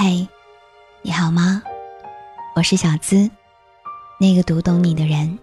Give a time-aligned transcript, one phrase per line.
[0.00, 0.24] 嗨，
[1.02, 1.60] 你好吗？
[2.54, 3.28] 我是小资，
[4.20, 5.36] 那个读懂你的人。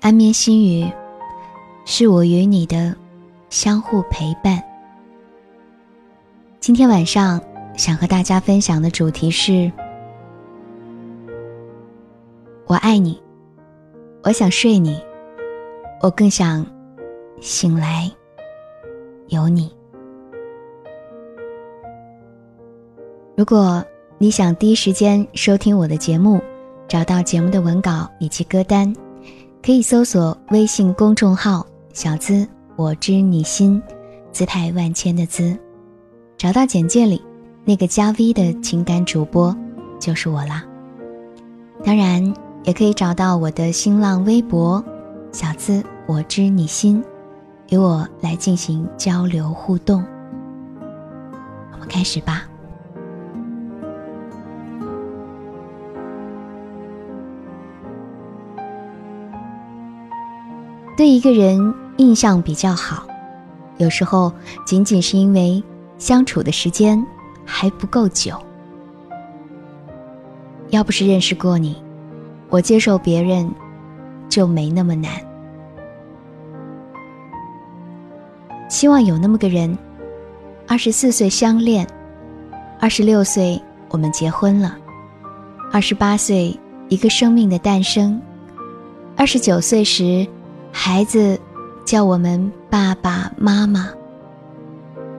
[0.00, 0.90] 安眠心语，
[1.84, 2.96] 是我与你的
[3.50, 4.58] 相互陪伴。
[6.60, 7.38] 今天晚上
[7.76, 9.70] 想和大家分享的主题是：
[12.64, 13.22] 我爱你，
[14.22, 14.98] 我想睡你，
[16.00, 16.64] 我更想
[17.38, 18.10] 醒来
[19.28, 19.70] 有你。
[23.40, 23.82] 如果
[24.18, 26.42] 你想第一时间收听我的节目，
[26.86, 28.94] 找到节目的文稿以及歌单，
[29.62, 33.82] 可以搜索微信公众号“小资我知你心”，
[34.30, 35.56] 姿态万千的“资”，
[36.36, 37.24] 找到简介里
[37.64, 39.56] 那个加 V 的情感主播
[39.98, 40.62] 就是我啦。
[41.82, 42.22] 当然，
[42.64, 44.84] 也可以找到我的新浪微博
[45.32, 47.02] “小资我知你心”，
[47.72, 50.04] 与我来进行交流互动。
[51.72, 52.49] 我们开始吧。
[61.00, 63.06] 对一个人印象比较好，
[63.78, 64.30] 有时候
[64.66, 65.64] 仅仅是因为
[65.96, 67.02] 相处的时间
[67.42, 68.34] 还不够久。
[70.68, 71.74] 要不是认识过你，
[72.50, 73.50] 我接受别人
[74.28, 75.10] 就没那么难。
[78.68, 79.74] 希望有那么个人，
[80.68, 81.88] 二十四岁相恋，
[82.78, 84.76] 二十六岁我们结婚了，
[85.72, 86.54] 二十八岁
[86.90, 88.20] 一个生命的诞生，
[89.16, 90.28] 二十九岁时。
[90.72, 91.38] 孩子
[91.84, 93.88] 叫我们爸爸妈妈。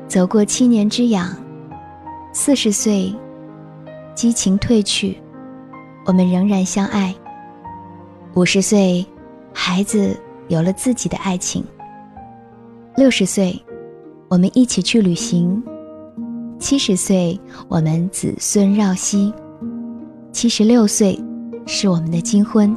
[0.07, 1.30] 走过七年之痒，
[2.33, 3.13] 四十岁，
[4.16, 5.17] 激情褪去，
[6.05, 7.13] 我们仍然相爱。
[8.33, 9.05] 五十岁，
[9.53, 11.63] 孩子有了自己的爱情。
[12.95, 13.61] 六十岁，
[14.29, 15.61] 我们一起去旅行。
[16.59, 19.33] 七十岁，我们子孙绕膝。
[20.31, 21.17] 七十六岁，
[21.66, 22.75] 是我们的金婚。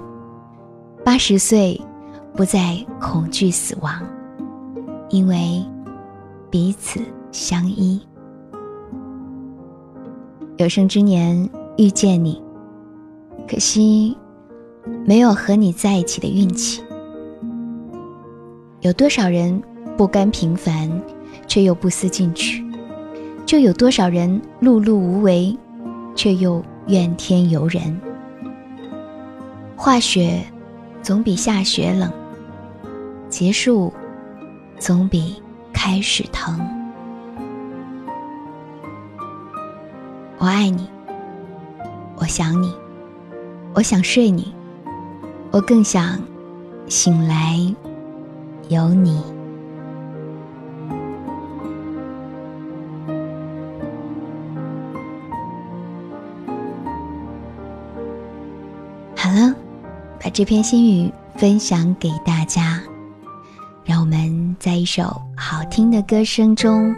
[1.04, 1.80] 八十岁。
[2.36, 4.02] 不再恐惧死亡，
[5.08, 5.64] 因为
[6.50, 7.00] 彼此
[7.30, 8.00] 相依。
[10.56, 12.42] 有生之年遇见你，
[13.48, 14.16] 可惜
[15.06, 16.82] 没有和你在一起的运气。
[18.80, 19.62] 有多少人
[19.96, 20.90] 不甘平凡，
[21.46, 22.64] 却又不思进取？
[23.46, 25.56] 就有多少人碌碌无为，
[26.16, 27.96] 却又怨天尤人？
[29.76, 30.42] 化雪
[31.00, 32.10] 总比下雪冷。
[33.34, 33.92] 结束，
[34.78, 36.56] 总比开始疼。
[40.38, 40.88] 我爱你，
[42.14, 42.72] 我想你，
[43.74, 44.54] 我想睡你，
[45.50, 46.16] 我更想
[46.86, 47.58] 醒来
[48.68, 49.20] 有你。
[59.16, 59.52] 好了，
[60.22, 62.80] 把这篇心语分享给大家。
[63.84, 66.94] 让我们在一首好听的歌声中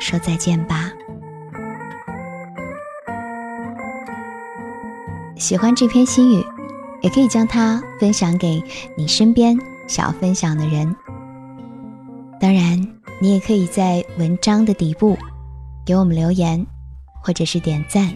[0.00, 0.90] 说再见吧。
[5.36, 6.44] 喜欢这篇心语，
[7.02, 8.62] 也可以将它分享给
[8.96, 10.94] 你身边想要分享的人。
[12.40, 12.80] 当然，
[13.20, 15.18] 你也可以在文章的底部
[15.84, 16.64] 给我们留言，
[17.22, 18.12] 或者是点赞。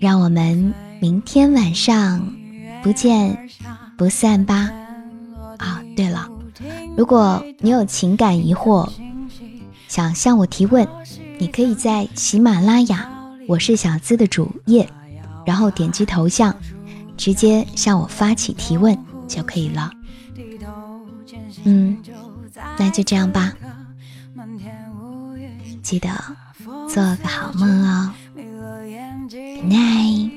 [0.00, 2.20] 让我们明天晚上
[2.82, 3.48] 不见
[3.96, 4.70] 不散吧。
[5.58, 6.28] 啊，对了。
[6.96, 8.88] 如果你有情感疑惑，
[9.88, 10.86] 想向我提问，
[11.38, 13.10] 你可以在喜马拉雅
[13.48, 14.88] “我是小资”的主页，
[15.44, 16.54] 然后点击头像，
[17.16, 18.96] 直接向我发起提问
[19.26, 19.90] 就可以了。
[21.64, 21.96] 嗯，
[22.78, 23.52] 那就这样吧，
[25.82, 26.08] 记得
[26.88, 28.12] 做个好梦哦
[29.28, 30.30] ，Good night，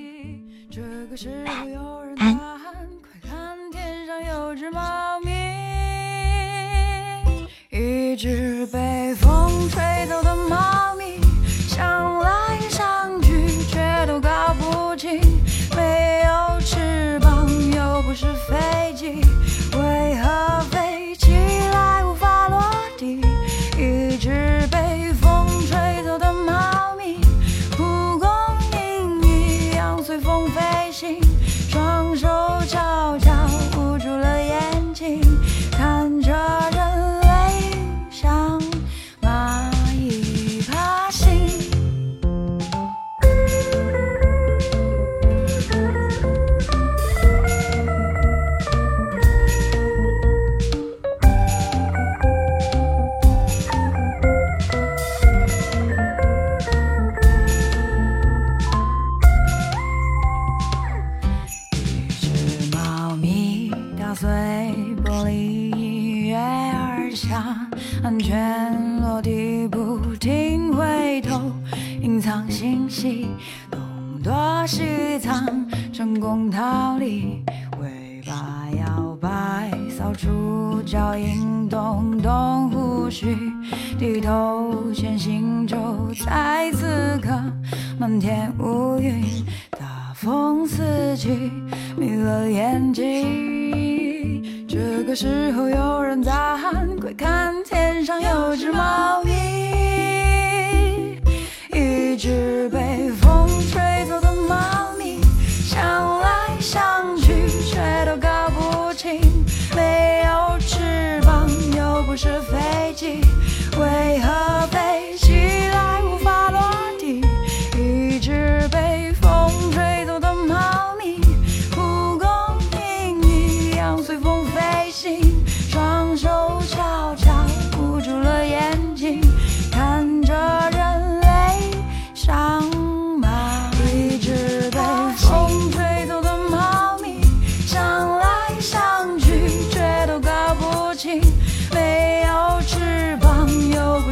[68.28, 71.40] 全落地，不停回头，
[72.02, 73.26] 隐藏信息，
[73.72, 73.80] 东
[74.22, 77.42] 躲西藏，成功逃离，
[77.80, 83.34] 尾巴摇摆，扫除脚印，动动呼吸，
[83.98, 85.78] 低头前行，就
[86.26, 87.30] 在此刻，
[87.98, 89.24] 漫天乌云，
[89.80, 91.50] 大风四起，
[91.96, 93.67] 迷了眼睛。
[95.08, 99.32] 这个时候有人在喊，快看天上有只猫咪，
[101.72, 105.22] 一只被风吹走的猫咪，
[105.64, 106.07] 像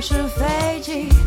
[0.08, 1.25] 是飞机。